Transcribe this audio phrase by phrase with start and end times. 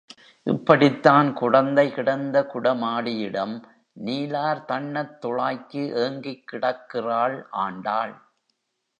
[0.47, 3.53] இப்படித்தான் குடந்தை கிடந்த குடமாடியிடம்
[4.05, 8.15] நீலார் தண்ணத் துளாய்க்கு ஏங்கிக் கிடக்கிறாள் ஆண்டாள்.